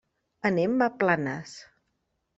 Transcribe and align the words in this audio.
Anem 0.49 0.81
a 0.85 0.89
Planes. 1.03 1.55